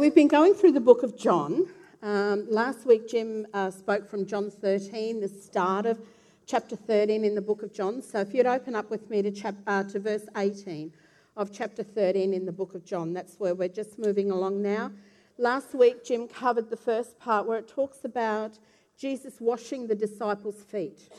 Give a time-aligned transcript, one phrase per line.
[0.00, 1.66] We've been going through the book of John.
[2.02, 5.98] Um, last week, Jim uh, spoke from John 13, the start of
[6.46, 8.00] chapter 13 in the book of John.
[8.00, 10.90] So if you'd open up with me to, chap- uh, to verse 18
[11.36, 14.90] of chapter 13 in the book of John, that's where we're just moving along now.
[15.36, 18.58] Last week, Jim covered the first part where it talks about
[18.96, 21.10] Jesus washing the disciples' feet.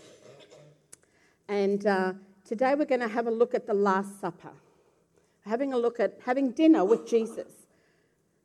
[1.47, 2.13] And uh,
[2.45, 4.53] today we're going to have a look at the Last Supper,
[5.45, 7.60] having a look at having dinner with Jesus.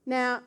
[0.06, 0.42] Now,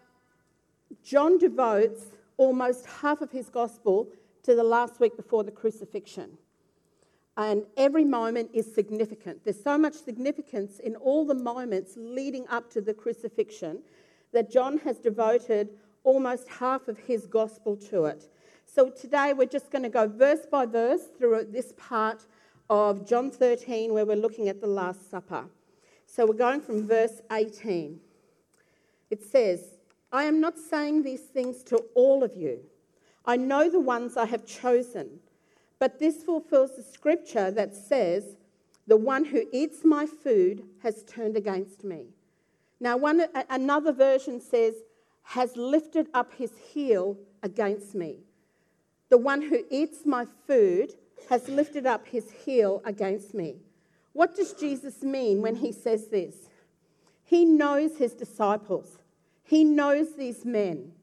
[1.04, 2.05] John devotes
[2.38, 4.08] almost half of his gospel
[4.44, 6.38] to the last week before the crucifixion.
[7.35, 9.43] And every moment is significant.
[9.43, 13.79] There's so much significance in all the moments leading up to the crucifixion
[14.34, 15.70] that John has devoted
[16.04, 18.29] almost half of his gospel to it.
[18.66, 22.26] So today we're just going to go verse by verse through this part
[22.70, 25.46] of John 13 where we're looking at the Last Supper.
[26.05, 27.99] So we're going from verse 18.
[29.10, 29.76] It says,
[30.12, 32.60] I am not saying these things to all of you.
[33.26, 35.20] I know the ones I have chosen,
[35.77, 38.38] but this fulfills the scripture that says,
[38.88, 42.07] The one who eats my food has turned against me.
[42.79, 44.76] Now, one, another version says,
[45.23, 48.18] has lifted up his heel against me.
[49.10, 50.94] The one who eats my food
[51.29, 53.57] has lifted up his heel against me.
[54.13, 56.48] What does Jesus mean when he says this?
[57.30, 58.98] He knows his disciples.
[59.44, 60.94] He knows these men.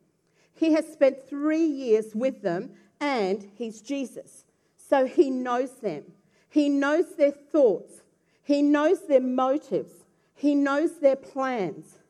[0.54, 4.44] He has spent three years with them, and he's Jesus.
[4.76, 6.02] So he knows them.
[6.48, 8.02] He knows their thoughts.
[8.42, 9.92] He knows their motives.
[10.34, 12.00] He knows their plans.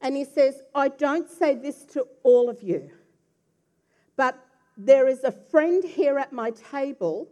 [0.00, 2.90] And he says, I don't say this to all of you,
[4.16, 4.36] but
[4.76, 7.28] there is a friend here at my table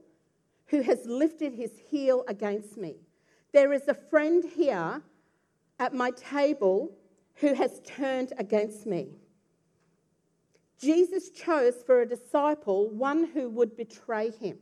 [0.66, 2.94] who has lifted his heel against me.
[3.53, 5.03] There is a friend here
[5.78, 6.93] at my table
[7.34, 9.09] who has turned against me.
[10.81, 14.59] Jesus chose for a disciple one who would betray him.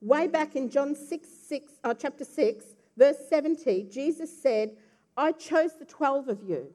[0.00, 2.64] Way back in John 6, 6 uh, chapter 6,
[2.96, 4.70] verse 70, Jesus said,
[5.16, 6.72] I chose the 12 of you,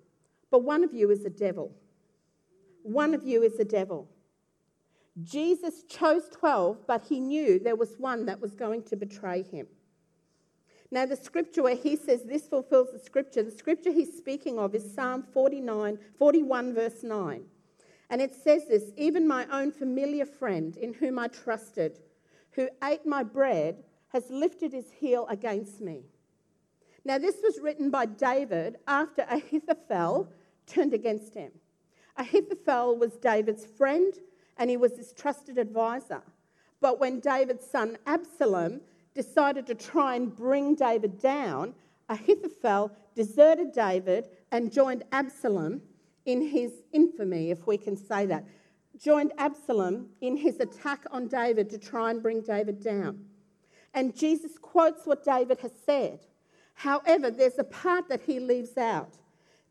[0.51, 1.71] but one of you is a devil.
[2.83, 4.07] One of you is a devil.
[5.23, 9.65] Jesus chose 12, but he knew there was one that was going to betray him.
[10.95, 14.73] Now, the scripture where he says this fulfills the scripture, the scripture he's speaking of
[14.73, 17.43] is Psalm 49, 41, verse 9.
[18.09, 21.99] And it says this Even my own familiar friend, in whom I trusted,
[22.51, 26.03] who ate my bread, has lifted his heel against me.
[27.03, 30.29] Now, this was written by David after Ahithophel
[30.65, 31.51] turned against him.
[32.15, 34.13] Ahithophel was David's friend
[34.55, 36.21] and he was his trusted advisor.
[36.79, 38.79] But when David's son Absalom
[39.15, 41.73] decided to try and bring David down,
[42.09, 45.81] Ahithophel deserted David and joined Absalom
[46.25, 48.45] in his infamy, if we can say that.
[48.99, 53.25] Joined Absalom in his attack on David to try and bring David down.
[53.93, 56.19] And Jesus quotes what David has said.
[56.73, 59.13] However, there's a part that he leaves out.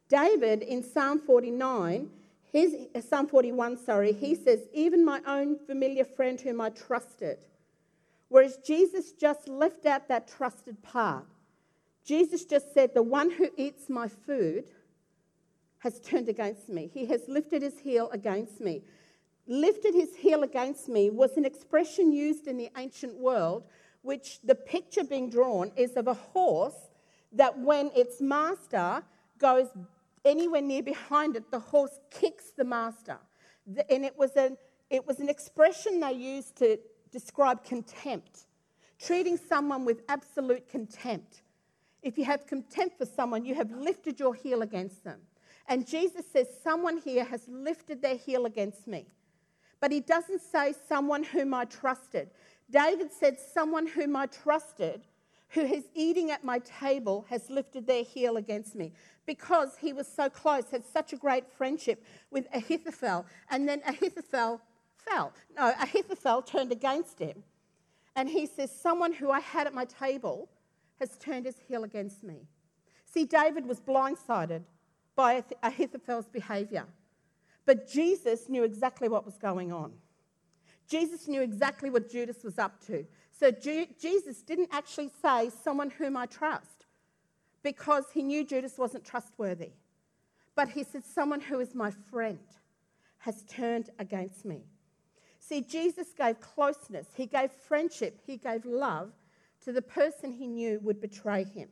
[0.08, 2.08] David in Psalm 49,
[2.52, 7.38] his, uh, Psalm 41, sorry, he says, Even my own familiar friend whom I trusted
[8.28, 11.26] Whereas Jesus just left out that trusted part.
[12.04, 14.64] Jesus just said, The one who eats my food
[15.78, 16.90] has turned against me.
[16.92, 18.82] He has lifted his heel against me.
[19.46, 23.64] Lifted his heel against me was an expression used in the ancient world,
[24.02, 26.90] which the picture being drawn is of a horse
[27.32, 29.02] that when its master
[29.38, 29.68] goes
[30.24, 33.18] anywhere near behind it, the horse kicks the master.
[33.90, 34.56] And it was an,
[34.88, 36.78] it was an expression they used to
[37.14, 38.46] describe contempt,
[38.98, 41.42] treating someone with absolute contempt.
[42.02, 45.20] If you have contempt for someone, you have lifted your heel against them.
[45.68, 49.06] And Jesus says, Someone here has lifted their heel against me.
[49.80, 52.30] But he doesn't say, Someone whom I trusted.
[52.68, 55.02] David said, Someone whom I trusted,
[55.50, 58.92] who is eating at my table, has lifted their heel against me.
[59.24, 63.24] Because he was so close, had such a great friendship with Ahithophel.
[63.50, 64.60] And then Ahithophel
[65.10, 67.42] No, Ahithophel turned against him.
[68.16, 70.48] And he says, Someone who I had at my table
[71.00, 72.46] has turned his heel against me.
[73.04, 74.62] See, David was blindsided
[75.16, 76.86] by Ahithophel's behavior.
[77.66, 79.92] But Jesus knew exactly what was going on.
[80.88, 83.06] Jesus knew exactly what Judas was up to.
[83.30, 86.86] So Jesus didn't actually say, Someone whom I trust,
[87.62, 89.70] because he knew Judas wasn't trustworthy.
[90.54, 92.38] But he said, Someone who is my friend
[93.18, 94.64] has turned against me.
[95.46, 99.12] See, Jesus gave closeness, he gave friendship, he gave love
[99.64, 101.68] to the person he knew would betray him.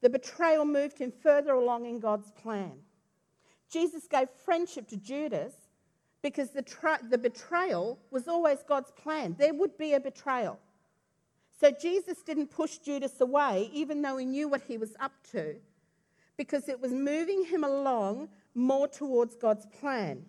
[0.00, 2.72] The betrayal moved him further along in God's plan.
[3.68, 5.54] Jesus gave friendship to Judas
[6.22, 9.34] because the, tra- the betrayal was always God's plan.
[9.36, 10.60] There would be a betrayal.
[11.60, 15.56] So Jesus didn't push Judas away, even though he knew what he was up to,
[16.36, 20.24] because it was moving him along more towards God's plan.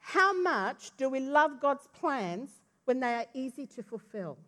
[0.00, 2.50] How much do we love God's plans
[2.84, 4.38] when they are easy to fulfill?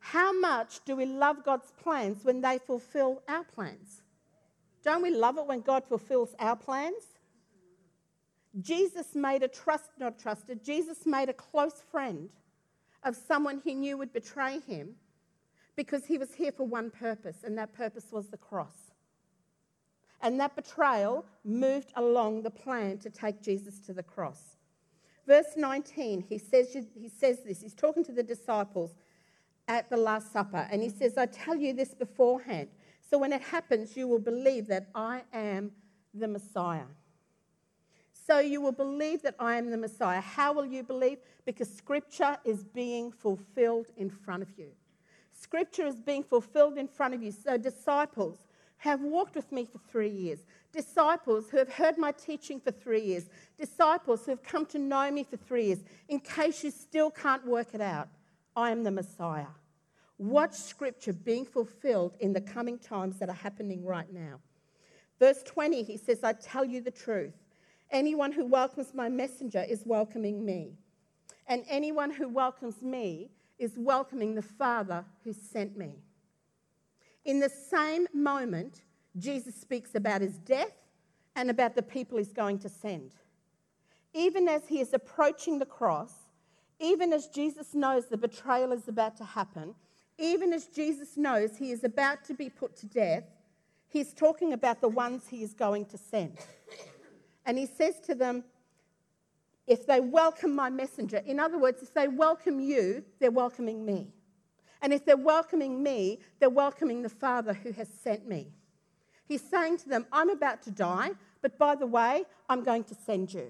[0.00, 4.02] How much do we love God's plans when they fulfill our plans?
[4.84, 7.02] Don't we love it when God fulfills our plans?
[8.60, 12.28] Jesus made a trust, not trusted, Jesus made a close friend
[13.02, 14.94] of someone he knew would betray him
[15.74, 18.83] because he was here for one purpose, and that purpose was the cross.
[20.24, 24.56] And that betrayal moved along the plan to take Jesus to the cross.
[25.26, 27.60] Verse 19, he says, he says this.
[27.60, 28.96] He's talking to the disciples
[29.68, 32.68] at the Last Supper, and he says, I tell you this beforehand,
[33.10, 35.72] so when it happens, you will believe that I am
[36.14, 36.86] the Messiah.
[38.12, 40.22] So you will believe that I am the Messiah.
[40.22, 41.18] How will you believe?
[41.44, 44.68] Because Scripture is being fulfilled in front of you.
[45.32, 47.30] Scripture is being fulfilled in front of you.
[47.30, 48.43] So, disciples
[48.78, 50.40] have walked with me for three years,
[50.72, 53.24] disciples who have heard my teaching for three years,
[53.58, 57.46] disciples who have come to know me for three years, in case you still can't
[57.46, 58.08] work it out,
[58.56, 59.46] I am the Messiah.
[60.18, 64.40] Watch Scripture being fulfilled in the coming times that are happening right now.
[65.18, 67.34] Verse 20, he says, I tell you the truth.
[67.90, 70.74] Anyone who welcomes my messenger is welcoming me.
[71.46, 76.03] And anyone who welcomes me is welcoming the Father who sent me.
[77.24, 78.82] In the same moment,
[79.16, 80.74] Jesus speaks about his death
[81.36, 83.12] and about the people he's going to send.
[84.12, 86.12] Even as he is approaching the cross,
[86.80, 89.74] even as Jesus knows the betrayal is about to happen,
[90.18, 93.24] even as Jesus knows he is about to be put to death,
[93.88, 96.38] he's talking about the ones he is going to send.
[97.46, 98.44] And he says to them,
[99.66, 104.12] if they welcome my messenger, in other words, if they welcome you, they're welcoming me.
[104.84, 108.52] And if they're welcoming me, they're welcoming the Father who has sent me.
[109.24, 112.94] He's saying to them, I'm about to die, but by the way, I'm going to
[112.94, 113.46] send you.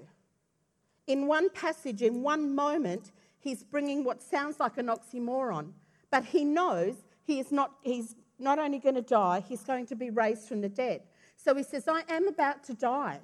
[1.07, 5.73] In one passage, in one moment, he's bringing what sounds like an oxymoron,
[6.09, 9.95] but he knows he is not, he's not only going to die, he's going to
[9.95, 11.01] be raised from the dead.
[11.35, 13.19] So he says, I am about to die.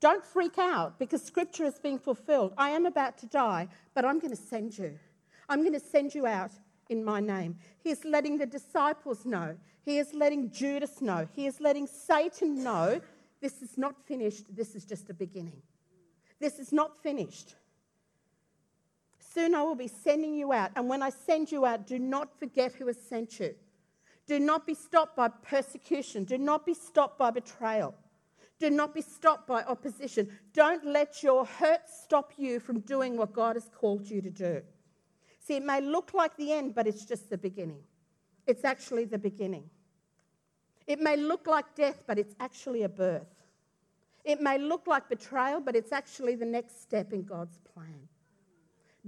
[0.00, 2.54] Don't freak out because scripture is being fulfilled.
[2.58, 4.98] I am about to die, but I'm going to send you.
[5.48, 6.50] I'm going to send you out
[6.88, 7.56] in my name.
[7.82, 9.56] He is letting the disciples know.
[9.84, 11.28] He is letting Judas know.
[11.32, 13.00] He is letting Satan know
[13.40, 14.54] this is not finished.
[14.54, 15.60] This is just a beginning.
[16.40, 17.54] This is not finished.
[19.18, 20.70] Soon I will be sending you out.
[20.76, 23.54] And when I send you out, do not forget who has sent you.
[24.26, 26.24] Do not be stopped by persecution.
[26.24, 27.94] Do not be stopped by betrayal.
[28.58, 30.30] Do not be stopped by opposition.
[30.54, 34.62] Don't let your hurt stop you from doing what God has called you to do.
[35.46, 37.82] See, it may look like the end, but it's just the beginning.
[38.46, 39.70] It's actually the beginning.
[40.86, 43.32] It may look like death, but it's actually a birth.
[44.24, 48.08] It may look like betrayal, but it's actually the next step in God's plan.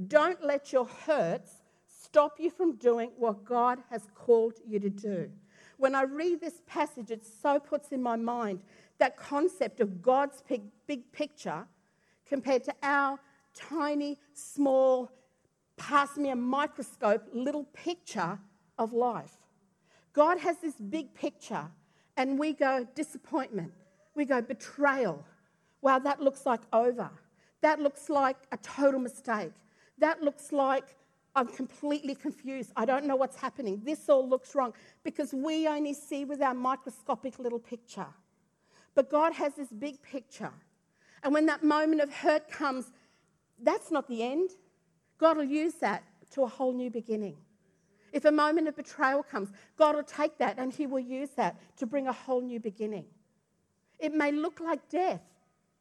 [0.07, 1.51] Don't let your hurts
[1.89, 5.31] stop you from doing what God has called you to do.
[5.77, 8.61] When I read this passage, it so puts in my mind
[8.99, 11.67] that concept of God's big, big picture
[12.27, 13.19] compared to our
[13.55, 15.11] tiny, small,
[15.79, 18.39] pass me a microscope little picture
[18.79, 19.37] of life.
[20.13, 21.67] God has this big picture,
[22.17, 23.73] and we go disappointment,
[24.15, 25.25] we go betrayal.
[25.81, 27.09] Wow, that looks like over.
[27.61, 29.53] That looks like a total mistake.
[29.99, 30.85] That looks like
[31.35, 32.73] I'm completely confused.
[32.77, 33.81] I don't know what's happening.
[33.85, 38.07] This all looks wrong because we only see with our microscopic little picture.
[38.95, 40.53] But God has this big picture.
[41.23, 42.91] And when that moment of hurt comes,
[43.63, 44.51] that's not the end.
[45.19, 47.37] God will use that to a whole new beginning.
[48.13, 51.57] If a moment of betrayal comes, God will take that and He will use that
[51.77, 53.05] to bring a whole new beginning.
[53.99, 55.23] It may look like death,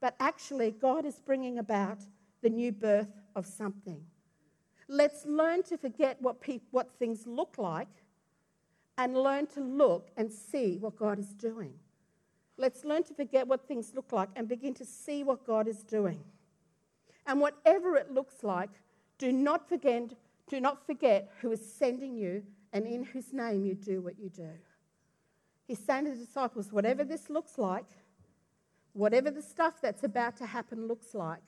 [0.02, 2.00] but actually, God is bringing about
[2.42, 4.02] the new birth of something.
[4.88, 7.88] Let's learn to forget what, pe- what things look like
[8.98, 11.74] and learn to look and see what God is doing.
[12.58, 15.84] Let's learn to forget what things look like and begin to see what God is
[15.84, 16.24] doing.
[17.28, 18.70] And whatever it looks like,
[19.18, 20.14] do not forget,
[20.48, 22.44] do not forget who is sending you
[22.74, 24.50] and in whose name you do what you do.
[25.68, 27.86] He's saying to the disciples, whatever this looks like,
[28.94, 31.42] whatever the stuff that's about to happen looks like,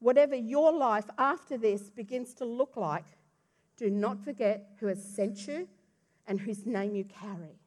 [0.00, 3.04] whatever your life after this begins to look like,
[3.76, 5.68] do not forget who has sent you
[6.26, 7.58] and whose name you carry.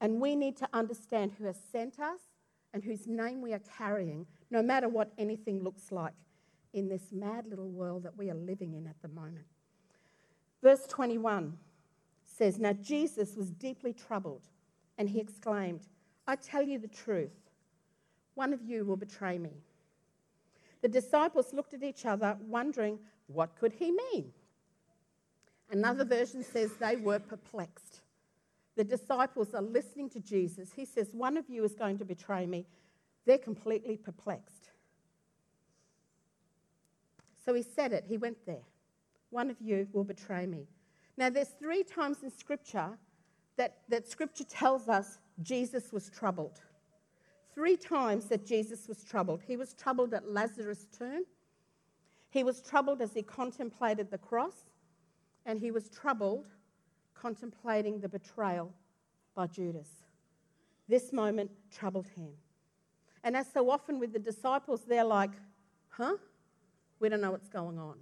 [0.00, 2.20] And we need to understand who has sent us
[2.72, 6.14] and whose name we are carrying, no matter what anything looks like
[6.72, 9.46] in this mad little world that we are living in at the moment.
[10.62, 11.56] Verse 21
[12.24, 14.42] says, Now Jesus was deeply troubled,
[14.96, 15.80] and he exclaimed,
[16.26, 17.32] I tell you the truth,
[18.34, 19.62] one of you will betray me.
[20.82, 24.32] The disciples looked at each other, wondering, What could he mean?
[25.70, 28.00] Another version says they were perplexed.
[28.76, 30.70] The disciples are listening to Jesus.
[30.74, 32.66] He says, One of you is going to betray me.
[33.26, 34.57] They're completely perplexed.
[37.48, 38.66] So he said it, he went there.
[39.30, 40.66] One of you will betray me.
[41.16, 42.90] Now, there's three times in Scripture
[43.56, 46.60] that, that Scripture tells us Jesus was troubled.
[47.54, 49.40] Three times that Jesus was troubled.
[49.46, 51.24] He was troubled at Lazarus' tomb,
[52.28, 54.66] he was troubled as he contemplated the cross,
[55.46, 56.48] and he was troubled
[57.14, 58.74] contemplating the betrayal
[59.34, 59.88] by Judas.
[60.86, 62.28] This moment troubled him.
[63.24, 65.30] And as so often with the disciples, they're like,
[65.88, 66.18] huh?
[67.00, 67.96] We don't know what's going on.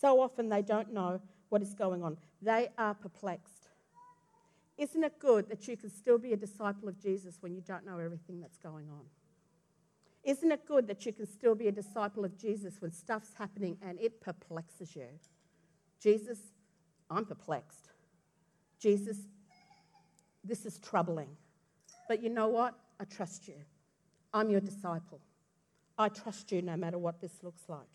[0.00, 2.16] So often they don't know what is going on.
[2.40, 3.68] They are perplexed.
[4.78, 7.84] Isn't it good that you can still be a disciple of Jesus when you don't
[7.84, 9.04] know everything that's going on?
[10.24, 13.76] Isn't it good that you can still be a disciple of Jesus when stuff's happening
[13.82, 15.06] and it perplexes you?
[16.00, 16.38] Jesus,
[17.10, 17.90] I'm perplexed.
[18.78, 19.18] Jesus,
[20.44, 21.28] this is troubling.
[22.08, 22.74] But you know what?
[22.98, 23.54] I trust you.
[24.32, 25.20] I'm your disciple.
[26.00, 27.86] I trust you no matter what this looks like.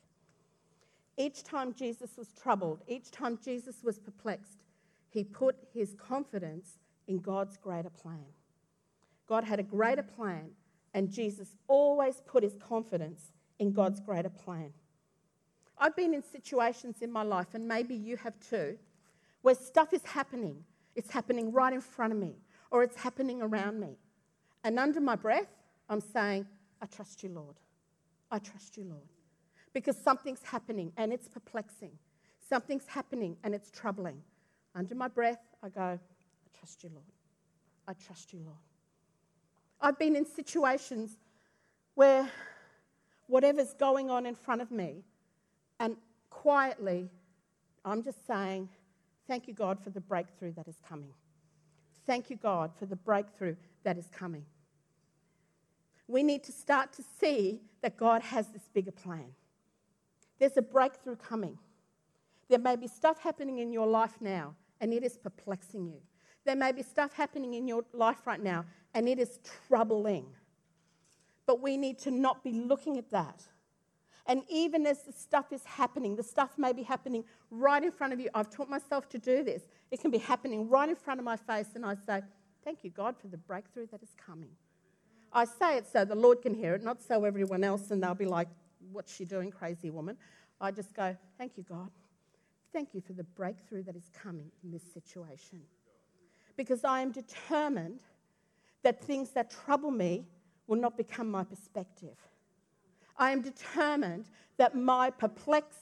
[1.17, 4.59] Each time Jesus was troubled, each time Jesus was perplexed,
[5.09, 8.27] he put his confidence in God's greater plan.
[9.27, 10.51] God had a greater plan,
[10.93, 14.71] and Jesus always put his confidence in God's greater plan.
[15.79, 18.77] I've been in situations in my life, and maybe you have too,
[19.41, 20.63] where stuff is happening.
[20.95, 22.35] It's happening right in front of me,
[22.69, 23.97] or it's happening around me.
[24.63, 25.49] And under my breath,
[25.89, 26.45] I'm saying,
[26.83, 27.55] I trust you, Lord.
[28.31, 29.07] I trust you, Lord
[29.75, 31.91] because something's happening and it's perplexing.
[32.49, 34.21] Something's happening and it's troubling.
[34.73, 37.05] Under my breath, I go, I trust you, Lord.
[37.85, 38.57] I trust you, Lord.
[39.81, 41.17] I've been in situations
[41.95, 42.31] where
[43.27, 45.03] whatever's going on in front of me,
[45.79, 45.97] and
[46.29, 47.09] quietly,
[47.83, 48.69] I'm just saying,
[49.27, 51.09] Thank you, God, for the breakthrough that is coming.
[52.05, 54.45] Thank you, God, for the breakthrough that is coming.
[56.07, 59.33] We need to start to see that God has this bigger plan.
[60.39, 61.57] There's a breakthrough coming.
[62.49, 66.01] There may be stuff happening in your life now, and it is perplexing you.
[66.45, 70.27] There may be stuff happening in your life right now, and it is troubling.
[71.47, 73.43] But we need to not be looking at that.
[74.27, 78.13] And even as the stuff is happening, the stuff may be happening right in front
[78.13, 78.29] of you.
[78.33, 79.63] I've taught myself to do this.
[79.91, 82.21] It can be happening right in front of my face, and I say,
[82.63, 84.49] Thank you, God, for the breakthrough that is coming.
[85.35, 88.15] I say it so the Lord can hear it, not so everyone else, and they'll
[88.15, 88.47] be like,
[88.91, 90.15] What's she doing, crazy woman?
[90.61, 91.91] I just go, Thank you, God.
[92.71, 95.61] Thank you for the breakthrough that is coming in this situation.
[96.55, 97.99] Because I am determined
[98.83, 100.25] that things that trouble me
[100.67, 102.17] will not become my perspective.
[103.17, 104.25] I am determined
[104.57, 105.75] that my perplex,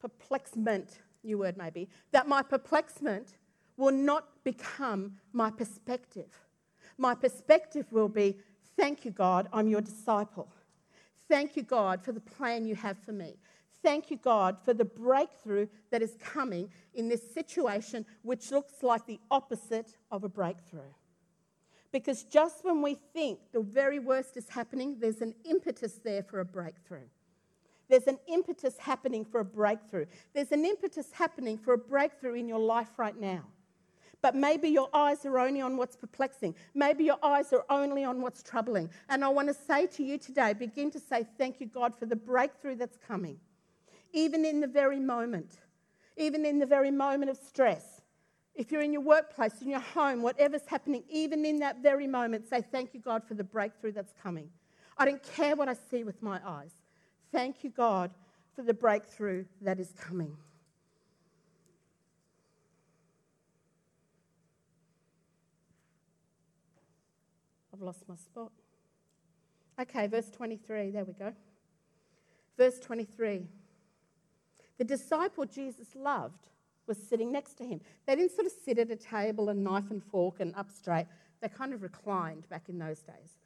[0.00, 3.34] perplexment, new word maybe, that my perplexment
[3.76, 6.30] will not become my perspective.
[6.98, 8.36] My perspective will be,
[8.76, 10.48] thank you, God, I'm your disciple.
[11.28, 13.36] Thank you, God, for the plan you have for me.
[13.82, 19.06] Thank you, God, for the breakthrough that is coming in this situation, which looks like
[19.06, 20.92] the opposite of a breakthrough.
[21.92, 26.40] Because just when we think the very worst is happening, there's an impetus there for
[26.40, 27.06] a breakthrough.
[27.88, 30.06] There's an impetus happening for a breakthrough.
[30.32, 33.44] There's an impetus happening for a breakthrough in your life right now.
[34.22, 36.54] But maybe your eyes are only on what's perplexing.
[36.74, 38.90] Maybe your eyes are only on what's troubling.
[39.08, 42.06] And I want to say to you today begin to say, Thank you, God, for
[42.06, 43.38] the breakthrough that's coming.
[44.12, 45.58] Even in the very moment,
[46.16, 48.02] even in the very moment of stress.
[48.54, 52.48] If you're in your workplace, in your home, whatever's happening, even in that very moment,
[52.48, 54.50] say, Thank you, God, for the breakthrough that's coming.
[54.98, 56.72] I don't care what I see with my eyes.
[57.32, 58.10] Thank you, God,
[58.54, 60.36] for the breakthrough that is coming.
[67.80, 68.52] I've lost my spot.
[69.80, 70.90] Okay, verse 23.
[70.90, 71.32] There we go.
[72.58, 73.46] Verse 23.
[74.76, 76.48] The disciple Jesus loved
[76.86, 77.80] was sitting next to him.
[78.06, 81.06] They didn't sort of sit at a table and knife and fork and up straight.
[81.40, 83.38] They kind of reclined back in those days.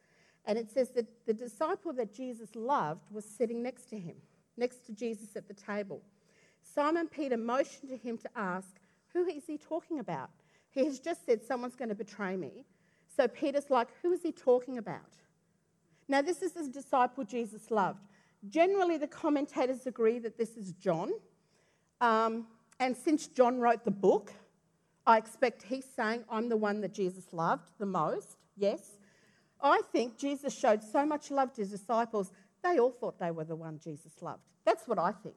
[0.47, 4.17] And it says that the disciple that Jesus loved was sitting next to him,
[4.57, 6.03] next to Jesus at the table.
[6.75, 8.71] Simon Peter motioned to him to ask,
[9.13, 10.31] Who is he talking about?
[10.73, 12.65] He has just said, Someone's going to betray me.
[13.17, 15.01] So Peter's like, Who is he talking about?
[16.09, 18.01] Now, this is the disciple Jesus loved.
[18.49, 21.13] Generally, the commentators agree that this is John.
[22.01, 22.47] Um,
[22.79, 24.33] and since John wrote the book,
[25.07, 28.37] I expect he's saying, I'm the one that Jesus loved the most.
[28.57, 28.99] Yes.
[29.63, 33.45] I think Jesus showed so much love to his disciples, they all thought they were
[33.45, 34.43] the one Jesus loved.
[34.65, 35.37] That's what I think.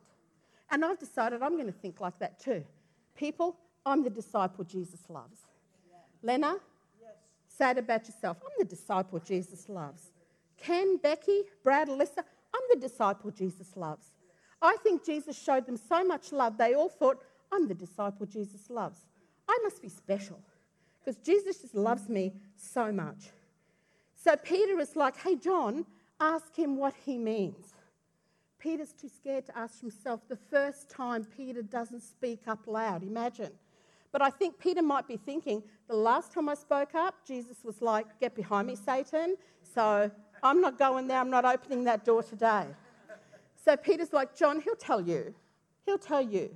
[0.69, 2.63] And I've decided I'm going to think like that too.
[3.15, 5.39] People, I'm the disciple Jesus loves.
[6.21, 6.57] Lena,
[7.61, 8.37] it about yourself.
[8.43, 10.11] I'm the disciple Jesus loves.
[10.57, 12.23] Ken, Becky, Brad, Alyssa,
[12.53, 14.07] I'm the disciple Jesus loves.
[14.61, 18.69] I think Jesus showed them so much love, they all thought, I'm the disciple Jesus
[18.69, 18.99] loves.
[19.47, 20.39] I must be special
[20.99, 23.29] because Jesus just loves me so much.
[24.15, 25.85] So Peter is like, hey, John,
[26.19, 27.73] ask him what he means.
[28.59, 33.03] Peter's too scared to ask himself the first time Peter doesn't speak up loud.
[33.03, 33.51] Imagine.
[34.11, 37.81] But I think Peter might be thinking, the last time I spoke up, Jesus was
[37.81, 39.35] like, get behind me, Satan.
[39.61, 40.09] So
[40.41, 42.67] I'm not going there, I'm not opening that door today.
[43.63, 45.33] So Peter's like, John, he'll tell you.
[45.85, 46.55] He'll tell you.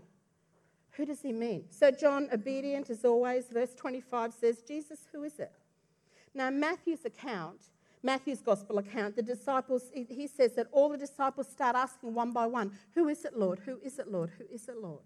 [0.92, 1.66] Who does he mean?
[1.70, 5.52] So John, obedient as always, verse 25 says, Jesus, who is it?
[6.34, 7.60] Now, Matthew's account,
[8.04, 12.46] Matthew's gospel account, the disciples, he says that all the disciples start asking one by
[12.46, 13.60] one, Who is it, Lord?
[13.60, 14.32] Who is it, Lord?
[14.38, 15.04] Who is it, Lord?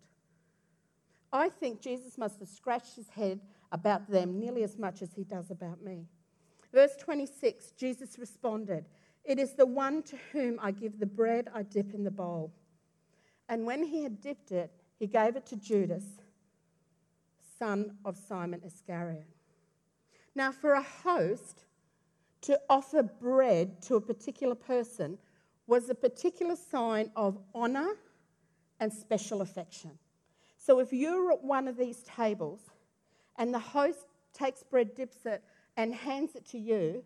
[1.35, 3.41] I think Jesus must have scratched his head
[3.73, 6.05] about them nearly as much as he does about me.
[6.73, 8.85] Verse 26 Jesus responded,
[9.25, 12.53] It is the one to whom I give the bread I dip in the bowl.
[13.49, 16.05] And when he had dipped it, he gave it to Judas,
[17.59, 19.27] son of Simon Iscariot.
[20.35, 21.65] Now, for a host
[22.43, 25.17] to offer bread to a particular person
[25.67, 27.89] was a particular sign of honour
[28.79, 29.99] and special affection.
[30.65, 32.59] So, if you're at one of these tables
[33.35, 35.43] and the host takes bread, dips it,
[35.77, 37.03] and hands it to you,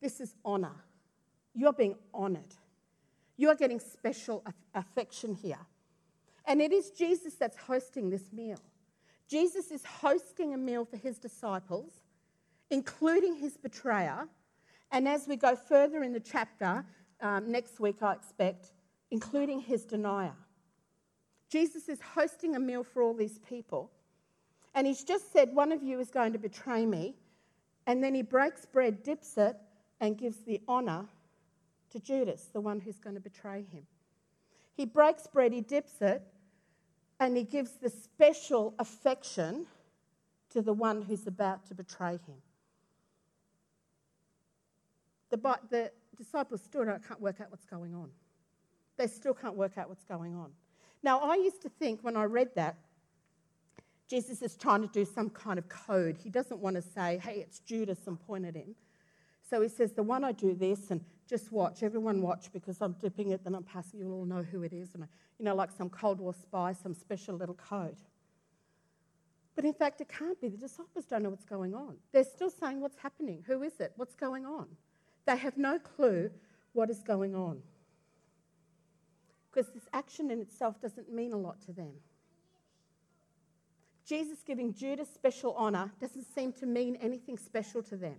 [0.00, 0.74] this is honour.
[1.54, 2.54] You're being honoured.
[3.36, 4.42] You are getting special
[4.74, 5.58] affection here.
[6.46, 8.60] And it is Jesus that's hosting this meal.
[9.28, 11.92] Jesus is hosting a meal for his disciples,
[12.70, 14.28] including his betrayer.
[14.90, 16.86] And as we go further in the chapter,
[17.20, 18.72] um, next week I expect,
[19.10, 20.36] including his denier.
[21.48, 23.90] Jesus is hosting a meal for all these people.
[24.74, 27.14] And he's just said, One of you is going to betray me.
[27.86, 29.56] And then he breaks bread, dips it,
[30.00, 31.06] and gives the honour
[31.90, 33.86] to Judas, the one who's going to betray him.
[34.74, 36.22] He breaks bread, he dips it,
[37.18, 39.66] and he gives the special affection
[40.50, 42.36] to the one who's about to betray him.
[45.30, 48.10] The, the disciples still can't work out what's going on.
[48.96, 50.50] They still can't work out what's going on.
[51.02, 52.76] Now, I used to think when I read that,
[54.08, 56.16] Jesus is trying to do some kind of code.
[56.22, 58.74] He doesn't want to say, hey, it's Judas and point at him.
[59.48, 62.96] So he says, the one I do this, and just watch, everyone watch because I'm
[63.00, 64.94] dipping it, then I'm passing, you'll all know who it is.
[64.94, 65.06] And,
[65.38, 67.96] you know, like some Cold War spy, some special little code.
[69.54, 70.48] But in fact, it can't be.
[70.48, 71.96] The disciples don't know what's going on.
[72.12, 73.42] They're still saying, What's happening?
[73.48, 73.92] Who is it?
[73.96, 74.68] What's going on?
[75.26, 76.30] They have no clue
[76.74, 77.60] what is going on.
[79.50, 81.92] Because this action in itself doesn't mean a lot to them.
[84.06, 88.16] Jesus giving Judas special honour doesn't seem to mean anything special to them.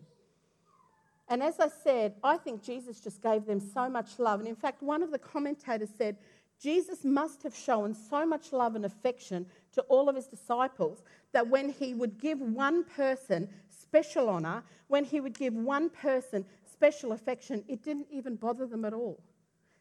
[1.28, 4.40] And as I said, I think Jesus just gave them so much love.
[4.40, 6.18] And in fact, one of the commentators said,
[6.62, 11.48] Jesus must have shown so much love and affection to all of his disciples that
[11.48, 17.14] when he would give one person special honour, when he would give one person special
[17.14, 19.24] affection, it didn't even bother them at all.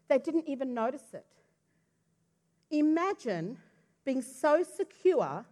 [0.08, 1.26] They didn't even notice it.
[2.70, 3.58] Imagine
[4.04, 5.44] being so secure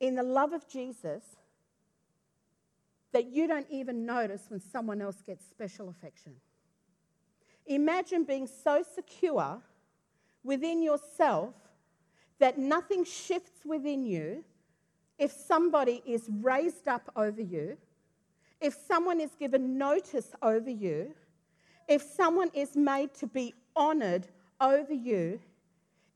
[0.00, 1.22] in the love of Jesus
[3.12, 6.34] that you don't even notice when someone else gets special affection.
[7.66, 9.60] Imagine being so secure
[10.42, 11.54] within yourself
[12.38, 14.44] that nothing shifts within you
[15.18, 17.76] if somebody is raised up over you,
[18.60, 21.14] if someone is given notice over you,
[21.88, 24.26] if someone is made to be honoured
[24.60, 25.40] over you.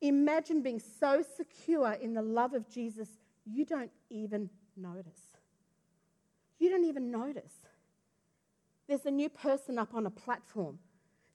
[0.05, 3.09] Imagine being so secure in the love of Jesus
[3.47, 5.39] you don't even notice.
[6.59, 7.53] You don't even notice.
[8.87, 10.79] There's a new person up on a platform.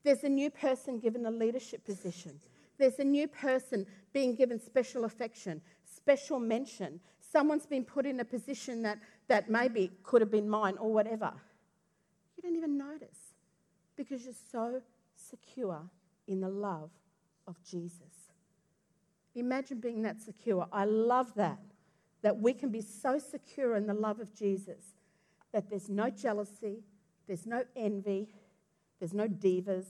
[0.04, 2.38] There's a new person given a leadership position.
[2.78, 7.00] There's a new person being given special affection, special mention.
[7.18, 11.32] Someone's been put in a position that, that maybe could have been mine or whatever.
[12.36, 13.34] You don't even notice
[13.96, 14.80] because you're so
[15.16, 15.82] secure
[16.28, 16.90] in the love
[17.48, 18.19] of Jesus.
[19.34, 20.66] Imagine being that secure.
[20.72, 21.60] I love that,
[22.22, 24.94] that we can be so secure in the love of Jesus
[25.52, 26.84] that there's no jealousy,
[27.26, 28.28] there's no envy,
[28.98, 29.86] there's no divas,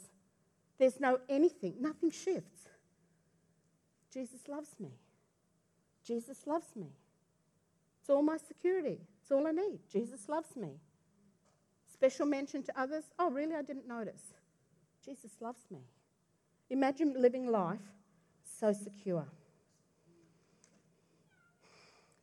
[0.79, 2.69] there's no anything, nothing shifts.
[4.13, 4.91] Jesus loves me.
[6.05, 6.89] Jesus loves me.
[8.01, 8.99] It's all my security.
[9.23, 9.81] It's all I need.
[9.93, 10.81] Jesus loves me.
[11.93, 13.05] Special mention to others.
[13.19, 13.55] Oh, really?
[13.55, 14.23] I didn't notice.
[15.05, 15.81] Jesus loves me.
[16.71, 17.79] Imagine living life
[18.61, 19.27] so secure.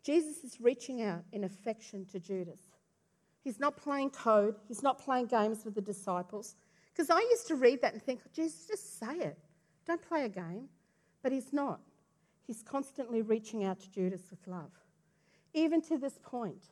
[0.03, 2.61] Jesus is reaching out in affection to Judas.
[3.43, 6.55] He's not playing code, he's not playing games with the disciples.
[6.93, 9.37] Because I used to read that and think, Jesus, just say it.
[9.85, 10.69] Don't play a game.
[11.23, 11.79] But he's not.
[12.45, 14.71] He's constantly reaching out to Judas with love.
[15.53, 16.63] Even to this point,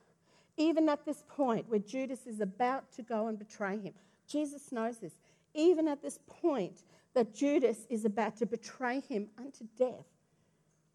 [0.57, 3.93] even at this point where Judas is about to go and betray him,
[4.27, 5.15] Jesus knows this.
[5.53, 6.83] Even at this point
[7.15, 10.05] that Judas is about to betray him unto death,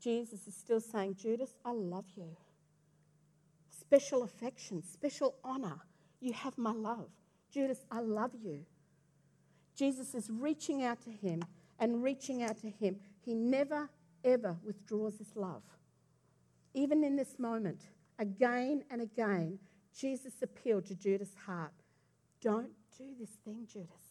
[0.00, 2.36] Jesus is still saying, Judas, I love you
[3.90, 5.78] special affection, special honor.
[6.20, 7.08] You have my love.
[7.52, 8.64] Judas, I love you.
[9.74, 11.42] Jesus is reaching out to him
[11.80, 12.96] and reaching out to him.
[13.24, 13.90] He never,
[14.22, 15.62] ever withdraws his love.
[16.72, 17.80] Even in this moment,
[18.20, 19.58] again and again,
[19.98, 21.72] Jesus appealed to Judas' heart
[22.40, 24.09] Don't do this thing, Judas.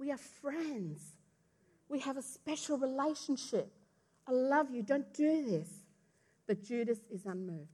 [0.00, 1.02] We are friends.
[1.90, 3.70] We have a special relationship.
[4.26, 4.82] I love you.
[4.82, 5.68] Don't do this.
[6.46, 7.68] But Judas is unmoved.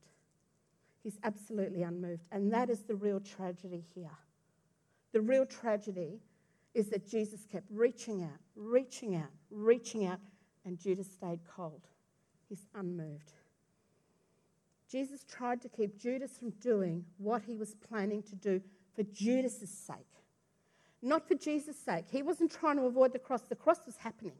[1.04, 2.24] He's absolutely unmoved.
[2.32, 4.18] And that is the real tragedy here.
[5.12, 6.18] The real tragedy
[6.74, 10.18] is that Jesus kept reaching out, reaching out, reaching out,
[10.64, 11.82] and Judas stayed cold.
[12.48, 13.32] He's unmoved.
[14.90, 18.60] Jesus tried to keep Judas from doing what he was planning to do
[18.94, 20.15] for Judas's sake.
[21.06, 22.06] Not for Jesus' sake.
[22.10, 23.42] He wasn't trying to avoid the cross.
[23.42, 24.32] The cross was happening.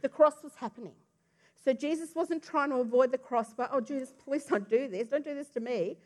[0.00, 0.94] The cross was happening.
[1.64, 5.06] So Jesus wasn't trying to avoid the cross by, oh, Judas, please don't do this.
[5.06, 5.96] Don't do this to me.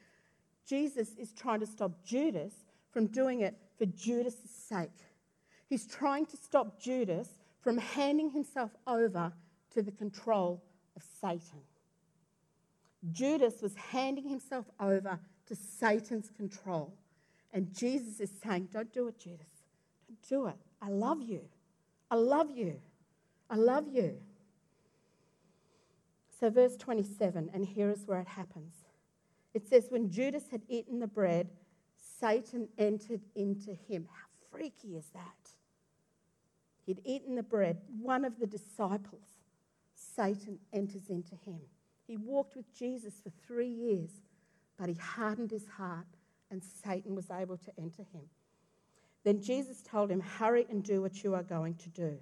[0.68, 2.52] Jesus is trying to stop Judas
[2.90, 4.90] from doing it for Judas' sake.
[5.66, 7.30] He's trying to stop Judas
[7.62, 9.32] from handing himself over
[9.72, 10.62] to the control
[10.94, 11.62] of Satan.
[13.12, 16.92] Judas was handing himself over to Satan's control.
[17.54, 19.55] And Jesus is saying, Don't do it, Judas.
[20.28, 20.56] Don't it.
[20.82, 21.42] I love you.
[22.10, 22.80] I love you.
[23.48, 24.16] I love you.
[26.38, 28.74] So, verse 27, and here is where it happens.
[29.54, 31.48] It says, When Judas had eaten the bread,
[32.20, 34.06] Satan entered into him.
[34.10, 35.50] How freaky is that?
[36.84, 37.78] He'd eaten the bread.
[38.00, 39.28] One of the disciples,
[39.94, 41.60] Satan enters into him.
[42.06, 44.10] He walked with Jesus for three years,
[44.78, 46.06] but he hardened his heart,
[46.50, 48.28] and Satan was able to enter him.
[49.26, 52.16] Then Jesus told him, Hurry and do what you are going to do.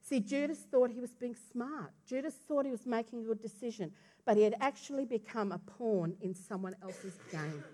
[0.00, 1.90] See, Judas thought he was being smart.
[2.06, 3.90] Judas thought he was making a good decision,
[4.24, 7.64] but he had actually become a pawn in someone else's game.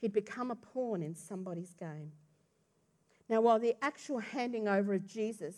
[0.00, 2.12] He'd become a pawn in somebody's game.
[3.28, 5.54] Now, while the actual handing over of Jesus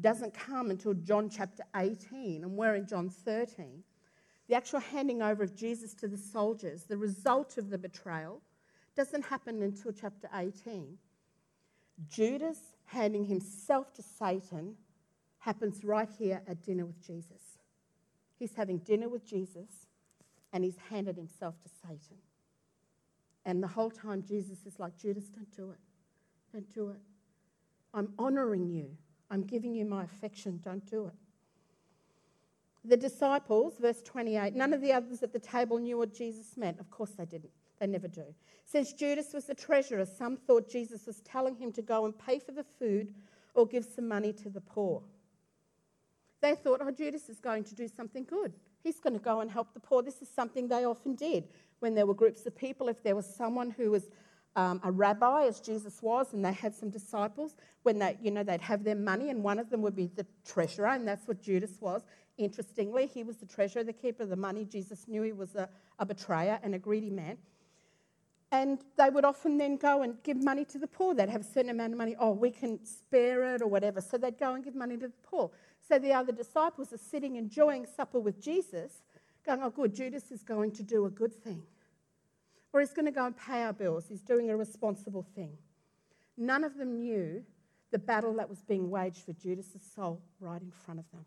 [0.00, 3.84] doesn't come until John chapter 18, and we're in John 13,
[4.48, 8.42] the actual handing over of Jesus to the soldiers, the result of the betrayal,
[8.96, 10.98] doesn't happen until chapter 18.
[12.08, 14.76] Judas handing himself to Satan
[15.38, 17.58] happens right here at dinner with Jesus.
[18.38, 19.86] He's having dinner with Jesus
[20.52, 22.18] and he's handed himself to Satan.
[23.44, 25.78] And the whole time, Jesus is like, Judas, don't do it.
[26.52, 27.00] Don't do it.
[27.94, 28.90] I'm honoring you.
[29.30, 30.60] I'm giving you my affection.
[30.64, 31.14] Don't do it.
[32.84, 36.78] The disciples, verse 28, none of the others at the table knew what Jesus meant.
[36.78, 37.50] Of course they didn't.
[37.78, 38.24] They never do.
[38.64, 42.38] Since Judas was the treasurer, some thought Jesus was telling him to go and pay
[42.38, 43.14] for the food
[43.54, 45.02] or give some money to the poor.
[46.40, 48.52] They thought, oh, Judas is going to do something good.
[48.82, 50.02] He's going to go and help the poor.
[50.02, 51.48] This is something they often did
[51.80, 52.88] when there were groups of people.
[52.88, 54.10] If there was someone who was
[54.54, 58.42] um, a rabbi, as Jesus was, and they had some disciples, when they, you know,
[58.42, 61.42] they'd have their money, and one of them would be the treasurer, and that's what
[61.42, 62.02] Judas was.
[62.38, 64.64] Interestingly, he was the treasurer, the keeper of the money.
[64.64, 67.38] Jesus knew he was a, a betrayer and a greedy man.
[68.56, 71.14] And they would often then go and give money to the poor.
[71.14, 72.16] They'd have a certain amount of money.
[72.18, 74.00] Oh, we can spare it or whatever.
[74.00, 75.50] So they'd go and give money to the poor.
[75.86, 79.02] So the other disciples are sitting enjoying supper with Jesus,
[79.44, 81.62] going, Oh, good, Judas is going to do a good thing.
[82.72, 84.06] or he's going to go and pay our bills.
[84.08, 85.52] He's doing a responsible thing.
[86.36, 87.44] None of them knew
[87.90, 91.24] the battle that was being waged for Judas's soul right in front of them.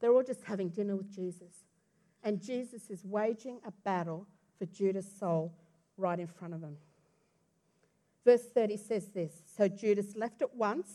[0.00, 1.54] They're all just having dinner with Jesus.
[2.22, 4.26] And Jesus is waging a battle
[4.58, 5.54] for Judas' soul
[6.00, 6.76] right in front of them.
[8.24, 10.90] Verse 30 says this So Judas left at once,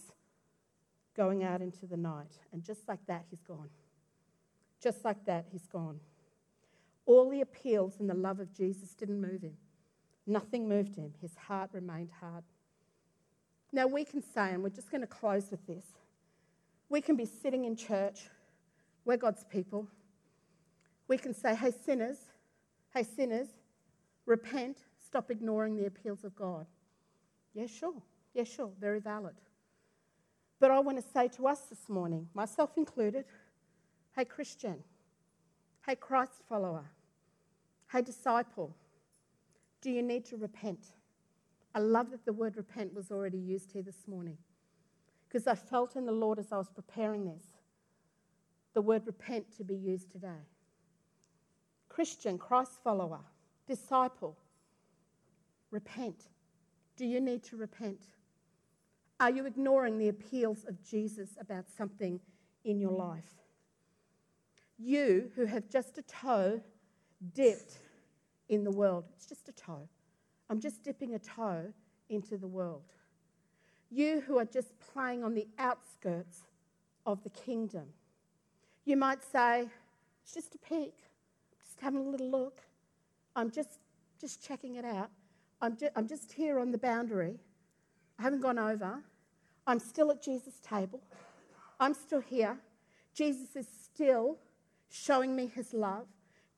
[1.16, 2.32] going out into the night.
[2.52, 3.70] And just like that, he's gone.
[4.82, 6.00] Just like that, he's gone.
[7.06, 9.58] All the appeals and the love of Jesus didn't move him.
[10.28, 11.14] Nothing moved him.
[11.22, 12.44] His heart remained hard.
[13.72, 15.86] Now, we can say, and we're just going to close with this
[16.90, 18.30] we can be sitting in church,
[19.06, 19.88] we're God's people.
[21.08, 22.18] We can say, hey, sinners,
[22.94, 23.48] hey, sinners,
[24.26, 24.78] repent,
[25.16, 26.66] stop ignoring the appeals of God.
[27.54, 28.02] Yeah, sure.
[28.34, 28.70] Yeah, sure.
[28.82, 29.36] Very valid.
[30.60, 33.24] But I want to say to us this morning, myself included,
[34.14, 34.84] hey, Christian,
[35.86, 36.84] hey, Christ follower,
[37.94, 38.76] hey, disciple,
[39.80, 40.88] do you need to repent?
[41.74, 44.38] I love that the word repent was already used here this morning
[45.30, 47.46] because I felt in the Lord as I was preparing this
[48.74, 50.44] the word repent to be used today.
[51.88, 53.22] Christian, Christ follower,
[53.66, 54.36] disciple,
[55.76, 56.30] repent.
[56.96, 58.02] Do you need to repent?
[59.20, 62.22] Are you ignoring the appeals of Jesus about something
[62.64, 63.34] in your life?
[64.80, 66.62] You who have just a toe
[67.34, 67.74] dipped
[68.48, 69.88] in the world, it's just a toe.
[70.50, 71.74] I'm just dipping a toe
[72.10, 72.94] into the world.
[73.92, 76.40] You who are just playing on the outskirts
[77.06, 77.88] of the kingdom.
[78.86, 79.68] You might say,
[80.24, 80.96] it's just a peek,
[81.62, 82.62] just having a little look.
[83.36, 83.80] I'm just,
[84.22, 85.10] just checking it out.
[85.62, 87.40] I'm, ju- I'm just here on the boundary.
[88.20, 89.04] I haven't gone over.
[89.68, 91.02] I'm still at Jesus' table.
[91.80, 92.58] I'm still here.
[93.14, 94.38] Jesus is still
[94.90, 96.08] showing me his love.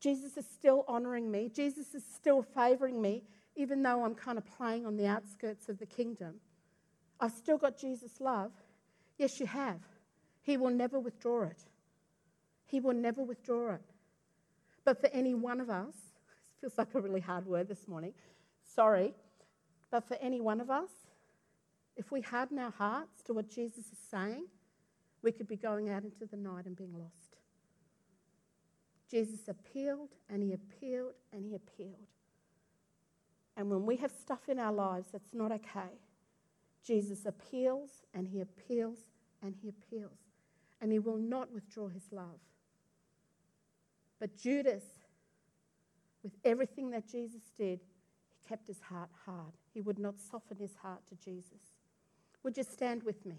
[0.00, 1.48] Jesus is still honoring me.
[1.48, 3.22] Jesus is still favoring me
[3.58, 6.36] even though I'm kind of playing on the outskirts of the kingdom,
[7.20, 8.52] I've still got Jesus' love.
[9.18, 9.80] Yes, you have.
[10.42, 11.64] He will never withdraw it.
[12.66, 13.82] He will never withdraw it.
[14.84, 15.92] But for any one of us,
[16.62, 18.14] this feels like a really hard word this morning,
[18.74, 19.14] sorry,
[19.90, 20.90] but for any one of us,
[21.96, 24.46] if we harden our hearts to what Jesus is saying,
[25.22, 27.38] we could be going out into the night and being lost.
[29.10, 32.06] Jesus appealed and he appealed and he appealed.
[33.56, 35.98] And when we have stuff in our lives that's not okay,
[36.84, 38.98] Jesus appeals and he appeals
[39.42, 40.18] and he appeals.
[40.80, 42.38] And he will not withdraw his love.
[44.20, 44.84] But Judas,
[46.22, 47.80] with everything that Jesus did,
[48.48, 49.52] kept his heart hard.
[49.74, 51.60] He would not soften his heart to Jesus.
[52.42, 53.36] Would you stand with me?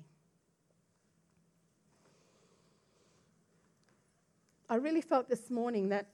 [4.69, 6.07] I really felt this morning that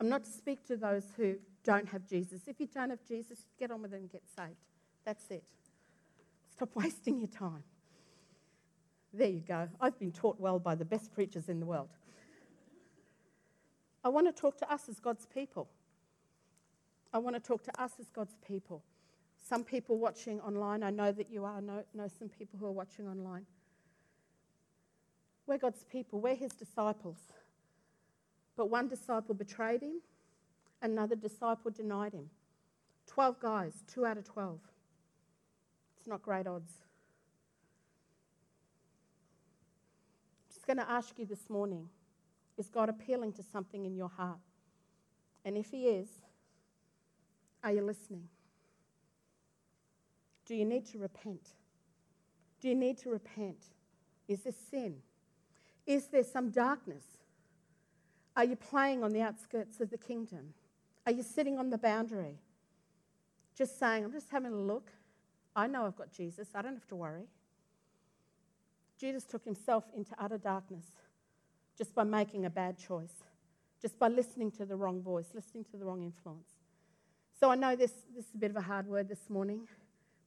[0.00, 1.34] I'm not to speak to those who
[1.64, 2.42] don't have Jesus.
[2.46, 4.54] If you don't have Jesus, get on with it and get saved.
[5.04, 5.42] That's it.
[6.52, 7.64] Stop wasting your time.
[9.12, 9.68] There you go.
[9.80, 11.88] I've been taught well by the best preachers in the world.
[14.04, 15.68] I want to talk to us as God's people.
[17.14, 18.82] I want to talk to us as God's people.
[19.48, 22.72] Some people watching online, I know that you are, know, know some people who are
[22.72, 23.46] watching online.
[25.46, 27.18] We're God's people, we're His disciples.
[28.56, 30.00] But one disciple betrayed Him,
[30.82, 32.30] another disciple denied him.
[33.06, 34.58] 12 guys, 2 out of 12.
[35.98, 36.72] It's not great odds.
[40.42, 41.88] I'm just going to ask you this morning
[42.56, 44.38] is God appealing to something in your heart?
[45.44, 46.08] And if He is,
[47.64, 48.28] are you listening?
[50.46, 51.48] Do you need to repent?
[52.60, 53.64] Do you need to repent?
[54.28, 54.96] Is this sin?
[55.86, 57.04] Is there some darkness?
[58.36, 60.54] Are you playing on the outskirts of the kingdom?
[61.06, 62.38] Are you sitting on the boundary?
[63.56, 64.90] Just saying, I'm just having a look.
[65.56, 66.48] I know I've got Jesus.
[66.54, 67.28] I don't have to worry.
[68.98, 70.86] Judas took himself into utter darkness
[71.76, 73.24] just by making a bad choice,
[73.80, 76.63] just by listening to the wrong voice, listening to the wrong influence.
[77.44, 79.68] So I know this, this is a bit of a hard word this morning,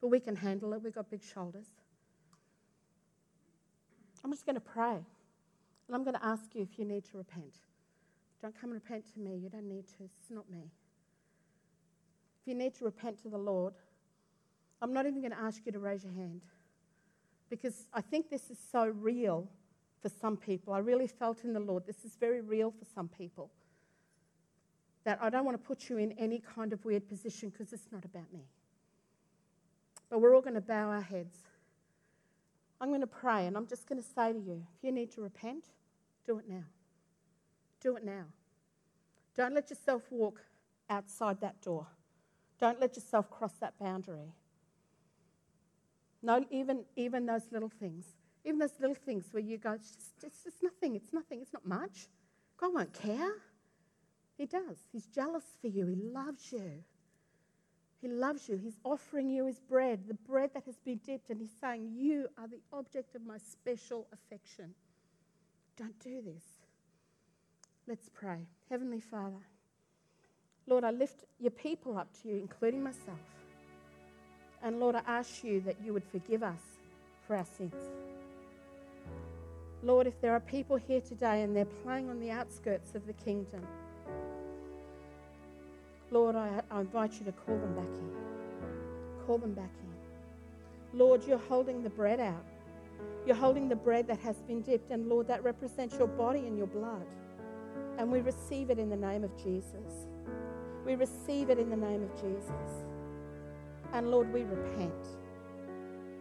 [0.02, 0.84] but we can handle it.
[0.84, 1.66] We've got big shoulders.
[4.24, 7.18] I'm just going to pray, and I'm going to ask you if you need to
[7.18, 7.56] repent.
[8.40, 9.36] Don't come and repent to me.
[9.36, 10.04] You don't need to.
[10.04, 10.70] It's not me.
[12.40, 13.74] If you need to repent to the Lord,
[14.80, 16.42] I'm not even going to ask you to raise your hand
[17.50, 19.50] because I think this is so real
[20.04, 20.72] for some people.
[20.72, 23.50] I really felt in the Lord, this is very real for some people.
[25.08, 27.88] That I don't want to put you in any kind of weird position because it's
[27.94, 28.42] not about me.
[30.10, 31.38] But we're all going to bow our heads.
[32.82, 35.10] I'm going to pray and I'm just going to say to you if you need
[35.12, 35.64] to repent,
[36.26, 36.66] do it now.
[37.80, 38.26] Do it now.
[39.34, 40.42] Don't let yourself walk
[40.90, 41.88] outside that door.
[42.60, 44.34] Don't let yourself cross that boundary.
[46.22, 48.08] No, even, even those little things.
[48.44, 51.54] Even those little things where you go, it's just, it's just nothing, it's nothing, it's
[51.54, 52.10] not much.
[52.58, 53.36] God won't care.
[54.38, 54.78] He does.
[54.92, 56.84] He's jealous for you, He loves you.
[58.00, 58.58] He loves you.
[58.58, 62.28] He's offering you His bread, the bread that has been dipped, and He's saying, You
[62.38, 64.74] are the object of my special affection.
[65.78, 66.44] Don't do this.
[67.88, 68.40] Let's pray.
[68.70, 69.42] Heavenly Father,
[70.68, 73.20] Lord, I lift your people up to you, including myself.
[74.62, 76.60] And Lord, I ask you that you would forgive us
[77.26, 77.74] for our sins.
[79.84, 83.14] Lord, if there are people here today and they're playing on the outskirts of the
[83.14, 83.66] kingdom,
[86.12, 88.12] Lord, I, I invite you to call them back in.
[89.26, 90.98] Call them back in.
[90.98, 92.46] Lord, you're holding the bread out.
[93.26, 96.58] You're holding the bread that has been dipped, and Lord, that represents your body and
[96.58, 97.06] your blood.
[97.98, 100.08] And we receive it in the name of Jesus.
[100.86, 102.86] We receive it in the name of Jesus.
[103.94, 104.94] And Lord, we repent.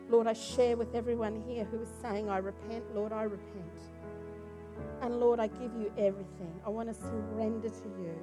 [0.09, 2.95] Lord, I share with everyone here who is saying, I repent.
[2.95, 3.83] Lord, I repent.
[5.03, 6.61] And Lord, I give you everything.
[6.65, 8.15] I want to surrender to you.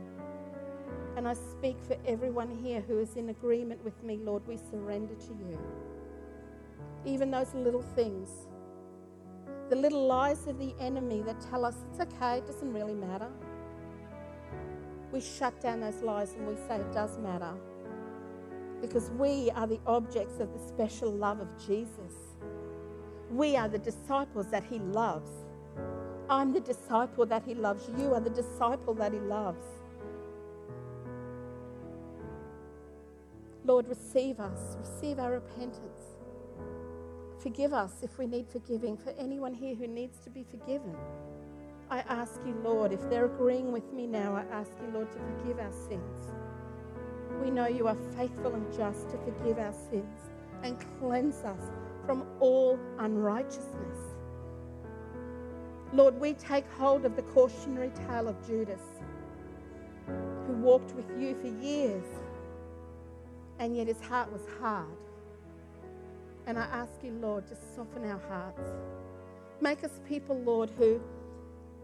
[1.15, 5.13] And I speak for everyone here who is in agreement with me, Lord, we surrender
[5.13, 5.59] to you.
[7.05, 8.29] Even those little things,
[9.69, 13.29] the little lies of the enemy that tell us it's okay, it doesn't really matter.
[15.11, 17.53] We shut down those lies and we say it does matter
[18.81, 22.13] because we are the objects of the special love of Jesus.
[23.31, 25.29] We are the disciples that he loves.
[26.29, 27.89] I'm the disciple that he loves.
[27.97, 29.63] You are the disciple that he loves.
[33.65, 36.03] Lord, receive us, receive our repentance.
[37.39, 38.97] Forgive us if we need forgiving.
[38.97, 40.95] For anyone here who needs to be forgiven,
[41.89, 45.17] I ask you, Lord, if they're agreeing with me now, I ask you, Lord, to
[45.19, 46.31] forgive our sins.
[47.41, 50.29] We know you are faithful and just to forgive our sins
[50.63, 51.59] and cleanse us
[52.05, 53.97] from all unrighteousness.
[55.93, 58.81] Lord, we take hold of the cautionary tale of Judas,
[60.07, 62.05] who walked with you for years,
[63.63, 64.97] and yet his heart was hard.
[66.47, 68.61] And I ask you, Lord, to soften our hearts.
[69.61, 70.99] Make us people, Lord, who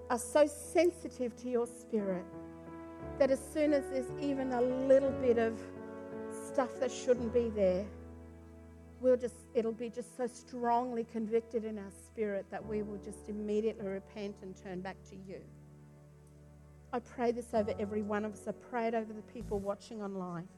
[0.10, 2.26] are so sensitive to your spirit
[3.18, 5.58] that as soon as there's even a little bit of
[6.48, 7.86] stuff that shouldn't be there,
[9.00, 13.30] we'll just it'll be just so strongly convicted in our spirit that we will just
[13.30, 15.40] immediately repent and turn back to you.
[16.92, 18.50] I pray this over every one of us.
[18.50, 20.50] I pray it over the people watching online.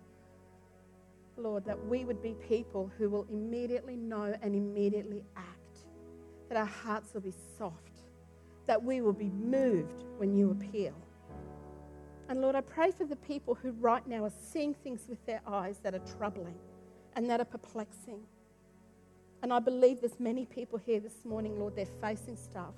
[1.44, 5.48] Lord, that we would be people who will immediately know and immediately act.
[6.50, 8.02] That our hearts will be soft.
[8.68, 10.94] That we will be moved when you appeal.
[12.30, 15.42] And Lord, I pray for the people who right now are seeing things with their
[15.46, 16.56] eyes that are troubling
[17.16, 18.22] and that are perplexing.
[19.44, 22.74] And I believe there's many people here this morning, Lord, they're facing stuff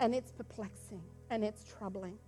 [0.00, 2.18] and it's perplexing and it's troubling.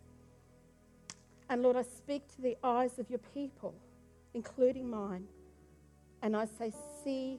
[1.48, 3.74] And Lord, I speak to the eyes of your people,
[4.34, 5.26] including mine,
[6.22, 6.72] and I say,
[7.04, 7.38] see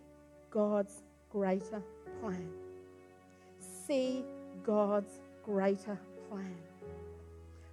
[0.51, 1.81] God's greater
[2.21, 2.49] plan.
[3.87, 4.23] See
[4.65, 5.97] God's greater
[6.29, 6.55] plan.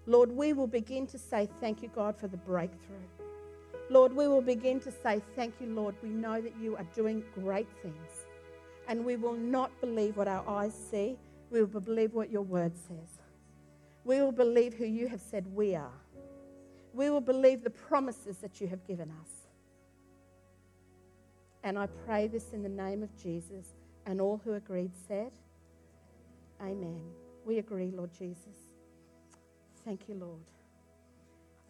[0.07, 2.97] Lord, we will begin to say thank you, God, for the breakthrough.
[3.91, 5.97] Lord, we will begin to say thank you, Lord.
[6.03, 8.27] We know that you are doing great things.
[8.89, 11.17] And we will not believe what our eyes see,
[11.51, 13.19] we will believe what your word says.
[14.05, 15.93] We will believe who you have said we are.
[16.95, 19.40] We will believe the promises that you have given us.
[21.63, 23.67] And I pray this in the name of Jesus.
[24.07, 25.33] And all who agreed said,
[26.61, 27.03] Amen.
[27.45, 28.57] We agree, Lord Jesus.
[29.85, 30.41] Thank you, Lord.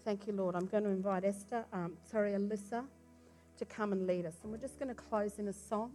[0.05, 0.55] Thank you, Lord.
[0.57, 2.85] I'm going to invite Esther, um, sorry, Alyssa,
[3.59, 4.35] to come and lead us.
[4.43, 5.93] And we're just going to close in a song.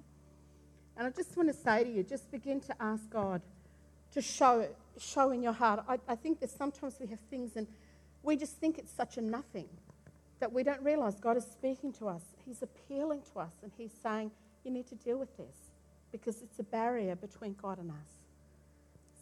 [0.96, 3.42] And I just want to say to you, just begin to ask God
[4.14, 5.84] to show, show in your heart.
[5.90, 7.68] I, I think that sometimes we have things and
[8.24, 9.68] we just think it's such a nothing
[10.40, 12.24] that we don't realize God is speaking to us.
[12.46, 14.32] He's appealing to us and He's saying,
[14.64, 15.72] You need to deal with this
[16.12, 18.26] because it's a barrier between God and us.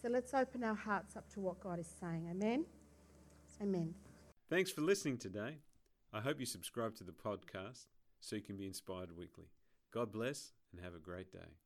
[0.02, 2.28] So let's open our hearts up to what God is saying.
[2.30, 2.66] Amen.
[3.62, 3.94] Amen.
[4.50, 5.58] Thanks for listening today.
[6.12, 7.86] I hope you subscribe to the podcast
[8.20, 9.46] so you can be inspired weekly.
[9.92, 11.63] God bless and have a great day.